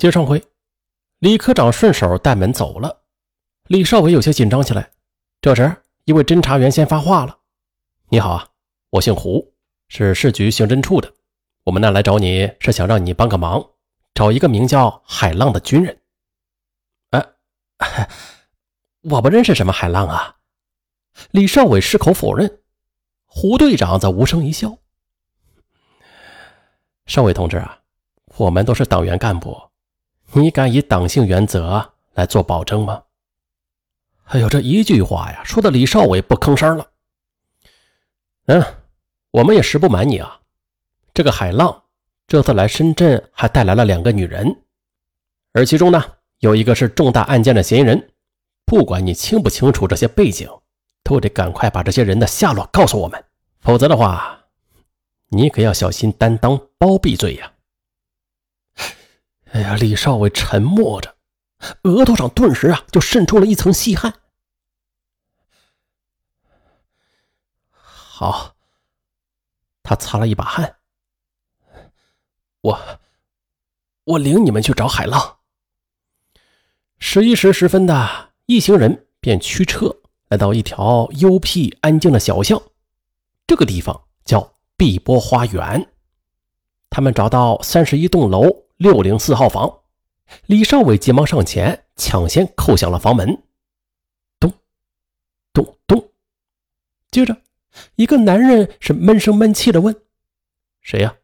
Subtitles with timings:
[0.00, 0.42] 接上回，
[1.18, 3.02] 李科长顺手带门走了，
[3.66, 4.90] 李少伟有些紧张起来。
[5.42, 7.38] 这时，一位侦查员先发话了
[8.08, 8.48] ：“你好啊，
[8.88, 9.52] 我姓胡，
[9.88, 11.12] 是市局刑侦处的。
[11.64, 13.62] 我们呢来找你是想让你帮个忙，
[14.14, 16.00] 找一个名叫海浪的军人。”
[17.10, 17.22] 哎，
[19.02, 20.36] 我不认识什么海浪啊！
[21.30, 22.62] 李少伟矢口否认。
[23.26, 24.78] 胡队长则无声一笑
[27.04, 27.82] ：“少伟同志啊，
[28.38, 29.54] 我们都是党员干部。”
[30.32, 33.02] 你敢以党性原则来做保证吗？
[34.26, 36.86] 哎呦，这一句话呀，说的李少伟不吭声了。
[38.46, 38.62] 嗯，
[39.32, 40.40] 我们也实不瞒你啊，
[41.12, 41.82] 这个海浪
[42.28, 44.62] 这次来深圳还带来了两个女人，
[45.52, 46.00] 而其中呢，
[46.38, 48.12] 有一个是重大案件的嫌疑人。
[48.64, 50.48] 不管你清不清楚这些背景，
[51.02, 53.24] 都得赶快把这些人的下落告诉我们，
[53.60, 54.44] 否则的话，
[55.30, 57.52] 你可要小心担当包庇罪呀。
[59.60, 61.14] 哎呀，李少伟沉默着，
[61.82, 64.14] 额头上顿时啊就渗出了一层细汗。
[67.70, 68.56] 好，
[69.82, 70.76] 他擦了一把汗。
[72.62, 72.98] 我，
[74.04, 75.40] 我领你们去找海浪。
[76.98, 79.94] 十一时十分的一行人便驱车
[80.28, 82.58] 来到一条幽僻安静的小巷，
[83.46, 85.92] 这个地方叫碧波花园。
[86.88, 88.59] 他们找到三十一栋楼。
[88.80, 89.80] 六零四号房，
[90.46, 93.42] 李少伟急忙上前，抢先扣响了房门。
[94.38, 94.50] 咚，
[95.52, 96.08] 咚咚。
[97.10, 97.36] 接着，
[97.96, 99.94] 一个男人是闷声闷气的问
[100.80, 101.14] ：“谁呀？”“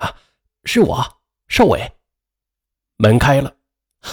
[0.00, 0.16] 啊，
[0.64, 1.92] 是我，少伟。”
[2.96, 3.54] 门开了，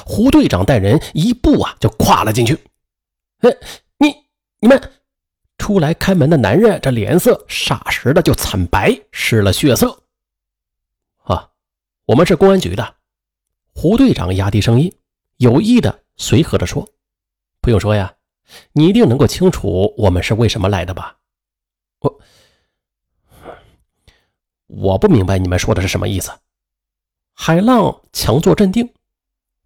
[0.05, 2.59] 胡队长带人一步啊就跨了进去。
[3.47, 3.57] “哎，
[3.99, 4.13] 你
[4.59, 4.91] 你们！”
[5.57, 10.03] 出来开门的男人这脸色霎时的就惨白，失了血色。
[12.07, 12.95] 我们是公安局的，
[13.73, 14.97] 胡队长压低声音，
[15.35, 16.87] 有意的随和的说
[17.59, 18.15] ：“不用说呀，
[18.71, 21.17] 你一定能够清楚我们是为什么来的吧？”
[21.99, 22.19] 我
[24.67, 26.31] 我不明白你们说的是什么意思。
[27.33, 28.93] 海浪强作镇定，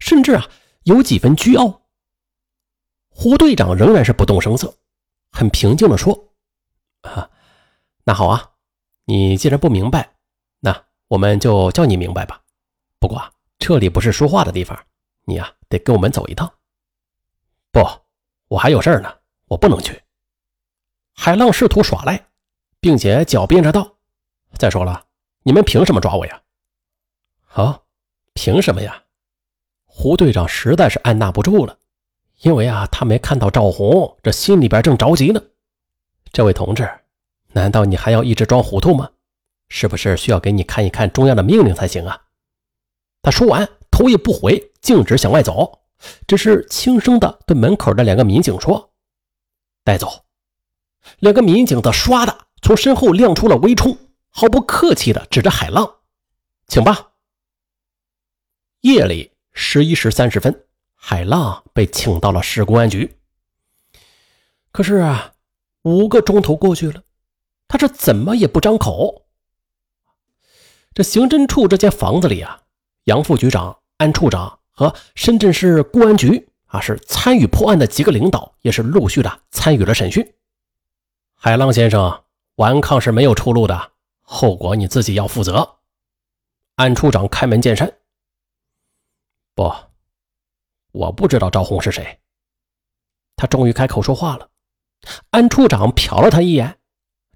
[0.00, 0.50] 甚至啊
[0.82, 1.82] 有几分倨傲。
[3.08, 4.74] 胡队长仍然是不动声色，
[5.30, 6.32] 很平静的说
[7.02, 7.30] ：“啊，
[8.02, 8.54] 那好啊，
[9.04, 10.16] 你既然不明白。”
[10.58, 12.41] 那我们就叫你明白吧。
[13.02, 13.20] 不过
[13.58, 14.80] 这里不是说话的地方，
[15.24, 16.48] 你呀得跟我们走一趟。
[17.72, 17.80] 不，
[18.46, 19.12] 我还有事呢，
[19.46, 20.00] 我不能去。
[21.12, 22.28] 海浪试图耍赖，
[22.78, 23.96] 并且狡辩着道
[24.56, 25.06] ：“再说了，
[25.42, 26.42] 你们凭什么抓我呀？”
[27.54, 27.80] 啊，
[28.34, 29.02] 凭什么呀？
[29.84, 31.76] 胡队长实在是按捺不住了，
[32.42, 35.42] 因为啊，他没看到赵红，这心里边正着急呢。
[36.32, 36.88] 这位同志，
[37.48, 39.10] 难道你还要一直装糊涂吗？
[39.68, 42.26] 是不是需要给你看一看中央的命令才行啊？
[43.22, 45.80] 他说完，头也不回，径直向外走，
[46.26, 48.92] 只是轻声的对门口的两个民警说
[49.84, 50.24] ：“带走。”
[51.18, 53.96] 两个民警则唰的从身后亮出了微冲，
[54.28, 55.98] 毫不客气的指着海浪
[56.66, 57.12] ：“请吧。”
[58.82, 63.18] 夜里十一时三十分，海浪被请到了市公安局。
[64.72, 65.34] 可是啊，
[65.82, 67.02] 五个钟头过去了，
[67.68, 69.26] 他是怎么也不张口。
[70.94, 72.61] 这刑侦处这间房子里啊，
[73.04, 80.34] 杨副局长、安处长和深圳市公安局啊，是参与破案的几个领导，也是陆续的参与了审讯。
[81.34, 82.22] 海浪先生，
[82.54, 85.78] 顽抗是没有出路的，后果你自己要负责。
[86.76, 87.98] 安处长开门见山
[89.54, 89.72] ：“不，
[90.92, 92.20] 我不知道赵红是谁。”
[93.34, 94.48] 他终于开口说话了。
[95.30, 96.78] 安处长瞟了他一眼，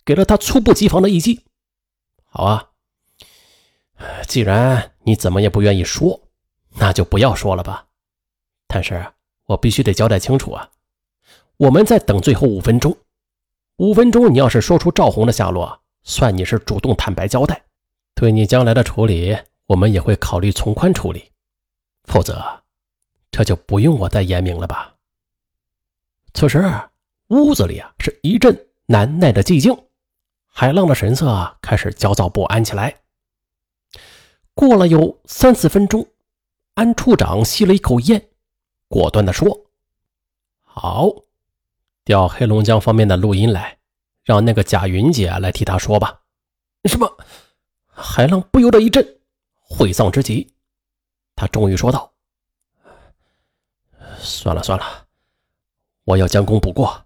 [0.05, 1.45] 给了他猝不及防的一击
[2.25, 2.71] ：“好啊。”
[4.27, 6.21] 既然你怎么也不愿意说，
[6.75, 7.87] 那就不要说了吧。
[8.67, 9.07] 但是
[9.47, 10.69] 我必须得交代清楚啊！
[11.57, 12.97] 我们在等最后五分钟，
[13.77, 17.63] 五分钟你要是说出赵红的下落，算你是主动坦白交代。
[18.15, 19.37] 对你将来的处理，
[19.67, 21.31] 我们也会考虑从宽处理。
[22.05, 22.45] 否则，
[23.31, 24.95] 这就不用我再言明了吧。
[26.35, 26.63] 此时
[27.29, 29.77] 屋子里啊是一阵难耐的寂静，
[30.47, 32.95] 海浪的神色开始焦躁不安起来。
[34.57, 36.09] 过了有三四分钟，
[36.73, 38.31] 安处长吸了一口烟，
[38.89, 39.67] 果断地说
[40.65, 41.11] ：“好，
[42.07, 43.77] 调黑龙江方面的录音来，
[44.25, 46.23] 让那个贾云姐来替他说吧。”
[46.89, 47.19] 什么？
[47.87, 49.21] 海浪不由得一震，
[49.61, 50.55] 悔丧之极。
[51.35, 52.15] 他终于说道
[54.19, 55.07] ：“算了算了，
[56.05, 57.05] 我要将功补过，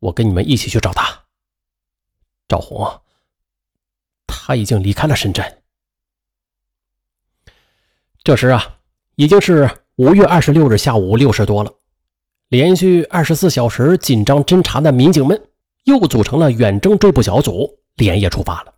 [0.00, 1.24] 我跟你们一起去找他。
[2.46, 3.00] 赵红，
[4.26, 5.56] 他已经离开了深圳。”
[8.30, 8.76] 这时啊，
[9.16, 11.72] 已经是五月二十六日下午六时多了。
[12.48, 15.48] 连续二十四小时紧张侦查的民警们
[15.82, 18.72] 又组成了远征追捕小组，连夜出发了。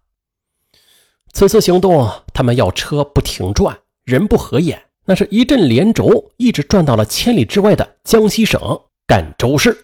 [1.35, 8.59] 此次行动，他们要车不停转，人不合眼，那是一阵连轴，一直转到了千里之外的江西省
[9.07, 9.77] 赣州市。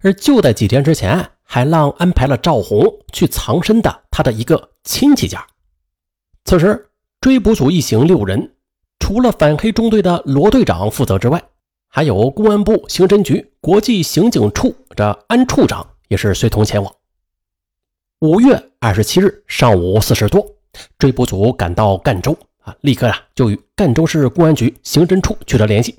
[0.00, 5.46] 而就在几天之前，海浪安排了赵红去藏身的他的一个亲戚家。
[6.46, 6.88] 此时，
[7.20, 8.53] 追捕组一行六人，
[8.98, 11.42] 除了反黑中队的罗队长负责之外，
[11.88, 16.94] 还有公安部刑侦局国际刑警处的安处长也是随同前往。
[18.20, 20.46] 五月二十七日上午四时多。
[20.98, 25.96] 追捕组赶到赣州啊，立刻啊就与赣州市公安局刑侦处取得联系。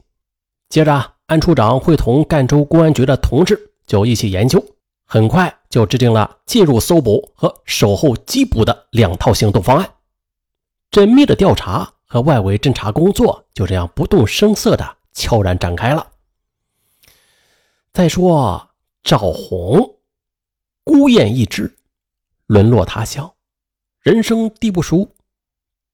[0.68, 4.62] 接着，安处长会同赣州公安局的同志就一起研究，
[5.06, 9.89] 很快就制定了进入搜捕和守候缉捕的两套行动方案。
[10.91, 16.13] 缜密的调查和外围侦查工作就这样不动声色的悄然展开了。
[17.91, 18.69] 再说
[19.03, 19.97] 赵红，
[20.85, 21.75] 孤雁一只，
[22.45, 23.29] 沦落他乡。
[24.00, 25.13] 人生地不熟，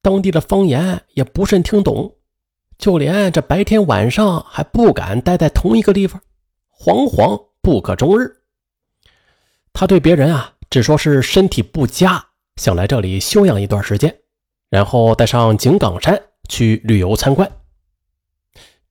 [0.03, 2.17] 当地的方言也不甚听懂，
[2.77, 6.21] 就连这白天晚上还不敢待在同一个地方，
[6.71, 8.43] 惶惶不可终日。
[9.73, 12.23] 他对别人啊，只说是身体不佳，
[12.57, 14.15] 想来这里休养一段时间，
[14.71, 17.51] 然后带上井冈山去旅游参观。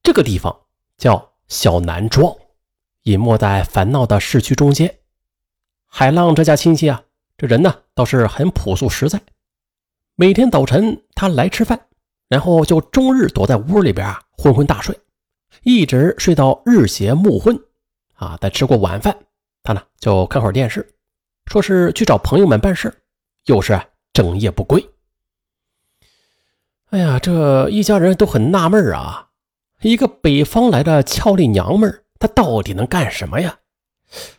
[0.03, 0.57] 这个地方
[0.99, 2.37] 叫小南庄，
[3.05, 4.99] 隐没在烦闹的市区中间。
[5.87, 7.03] 海浪这家亲戚啊。
[7.39, 9.19] 这人呢倒是很朴素实在，
[10.15, 11.81] 每天早晨他来吃饭，
[12.29, 15.01] 然后就终日躲在屋里边啊昏昏大睡，
[15.63, 17.59] 一直睡到日斜暮昏。
[18.17, 19.17] 啊，在吃过晚饭，
[19.63, 20.87] 他呢就看会儿电视，
[21.47, 22.95] 说是去找朋友们办事，
[23.47, 23.81] 又是
[24.13, 24.90] 整夜不归。
[26.91, 29.29] 哎呀，这一家人都很纳闷啊，
[29.83, 33.61] 一个北方来的俏丽娘们，她到底能干什么呀？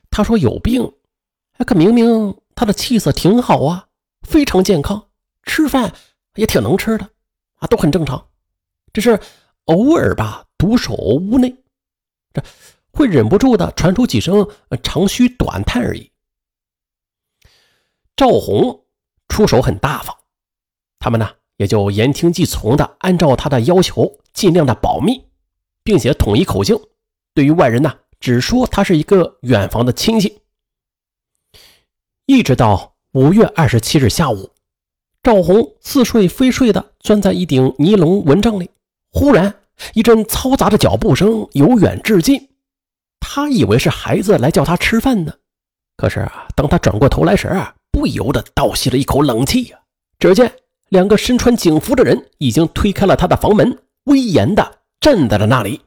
[0.09, 0.93] 她说有病，
[1.65, 2.35] 可明明。
[2.53, 3.87] 她的气色挺好啊，
[4.21, 5.07] 非常健康，
[5.43, 5.93] 吃饭
[6.35, 7.09] 也挺能吃的
[7.55, 8.27] 啊，都很正常。
[8.91, 9.19] 只是
[9.65, 11.55] 偶尔吧，独守屋内，
[12.33, 12.43] 这
[12.91, 14.47] 会忍不住的传出几声
[14.83, 16.11] 长吁短叹而已。
[18.15, 18.83] 赵红
[19.29, 20.15] 出手很大方，
[20.99, 21.27] 他们呢
[21.61, 25.25] 也就言听计从的按照他的要求，尽量的保密，
[25.83, 26.75] 并且统一口径，
[27.35, 30.41] 对于外人呢，只说他是一个远房的亲戚。
[32.25, 34.49] 一直到五月二十七日下午，
[35.21, 38.71] 赵红似睡非睡的钻在一顶尼龙蚊帐里，
[39.11, 39.53] 忽然
[39.93, 42.49] 一阵嘈杂的脚步声由远至近，
[43.19, 45.35] 他以为是孩子来叫他吃饭呢。
[45.95, 49.77] 可是啊，当他转过头来时啊，不由得倒吸了一口冷气呀！
[50.17, 50.51] 只见
[50.91, 55.81] 两个身穿警服的人已经推开了他的房门，威严的站在了那里。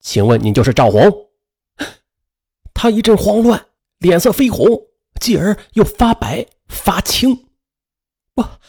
[0.00, 1.30] 请问您就是赵红？
[2.74, 3.68] 他一阵慌乱，
[3.98, 4.88] 脸色绯红。
[5.20, 7.46] 继而又发白发青，
[8.36, 8.60] 我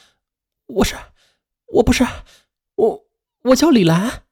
[0.67, 0.95] 我是
[1.67, 2.05] 我不是
[2.75, 3.05] 我
[3.43, 4.23] 我叫李兰。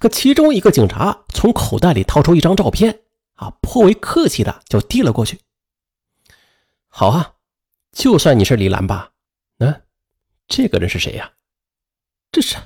[0.00, 3.04] 可其中一个警察从口袋里掏出一张照片，
[3.34, 5.38] 啊，颇为客气的就递了过去。
[6.88, 7.36] 好啊，
[7.92, 9.12] 就算你是李兰吧。
[10.48, 11.32] 这个人是谁呀？
[12.32, 12.56] 这是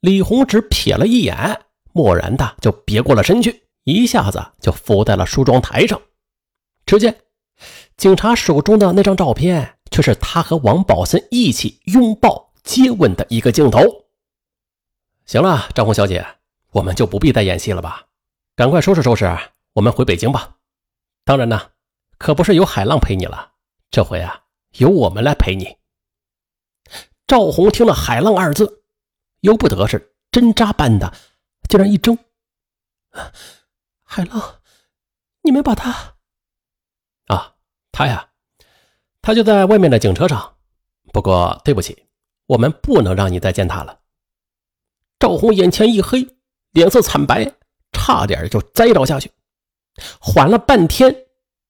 [0.00, 6.00] 李红只瞥了一眼，漠然的就别过了身去，一下子就伏在了梳妆台上。
[6.86, 7.22] 只见。
[7.98, 13.80] 警察手中的那张照片，却是他和王宝森一起拥抱接吻的一个镜头。
[15.26, 16.26] 行了，张红小姐，
[16.70, 18.06] 我们就不必再演戏了吧？
[18.56, 19.38] 赶快收拾收拾，
[19.74, 20.56] 我们回北京吧。
[21.22, 21.72] 当然呢，
[22.16, 23.52] 可不是有海浪陪你了，
[23.90, 24.44] 这回啊，
[24.78, 25.76] 由我们来陪你。
[27.30, 28.82] 赵红听了“海浪”二字，
[29.42, 31.14] 由不得是针扎般的，
[31.68, 32.18] 竟然一怔
[34.02, 34.56] ：“海浪，
[35.42, 35.92] 你们把他……”
[37.32, 37.54] 啊
[37.92, 38.30] 他呀，
[39.22, 40.56] 他就在外面的警车上。
[41.12, 42.04] 不过对不起，
[42.46, 44.00] 我们不能让你再见他了。
[45.20, 46.26] 赵红眼前一黑，
[46.72, 47.54] 脸色惨白，
[47.92, 49.30] 差点就栽倒下去。
[50.20, 51.14] 缓了半天，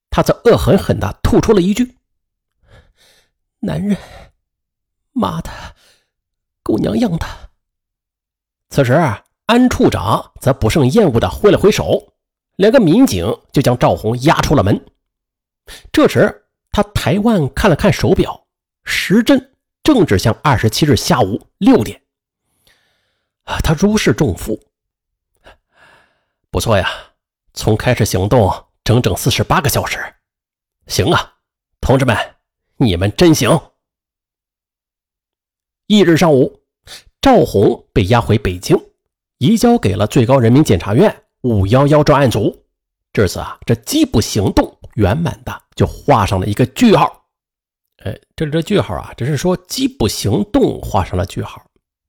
[0.09, 1.99] 他才恶狠狠地吐出了一句
[3.61, 3.95] ：“男人，
[5.21, 5.51] 妈的，
[6.63, 7.27] 狗娘养的！”
[8.71, 8.93] 此时，
[9.47, 12.15] 安处长则不胜厌恶的挥了挥手，
[12.57, 14.85] 两个民警就将赵红押出了门。
[15.93, 18.47] 这时，他抬腕看了看手表，
[18.85, 22.01] 时针正指向二十七日下午六点。
[23.45, 24.61] 他如释重负。
[26.51, 26.89] 不错呀，
[27.53, 29.99] 从开始行动整整四十八个小时。
[30.87, 31.35] 行啊，
[31.81, 32.17] 同志们，
[32.77, 33.70] 你们真行！
[35.91, 36.61] 翌日上午，
[37.21, 38.81] 赵红被押回北京，
[39.39, 42.57] 移交给了最高人民检察院五幺幺专案组。
[43.13, 47.25] 至此啊，这缉捕行动圆满的就画上了一个句号。
[48.05, 51.61] 哎，这里的句号啊，只是说缉捕行动画上了句号，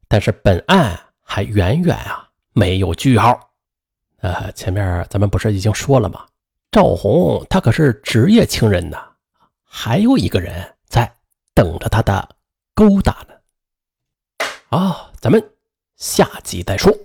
[0.08, 3.50] 但是本案还远远啊没有句号。
[4.20, 6.28] 呃，前面咱们不是已经说了吗？
[6.70, 9.00] 赵红他可是职业情人呢，
[9.64, 11.12] 还有一个人在
[11.56, 12.30] 等着他的
[12.76, 13.31] 勾搭呢。
[14.72, 15.52] 啊，咱们
[15.98, 16.98] 下集再说。